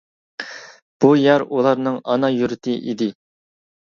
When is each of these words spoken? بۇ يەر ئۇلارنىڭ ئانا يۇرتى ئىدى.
بۇ 1.03 1.09
يەر 1.23 1.43
ئۇلارنىڭ 1.57 2.01
ئانا 2.13 2.31
يۇرتى 2.37 2.75
ئىدى. 2.81 3.11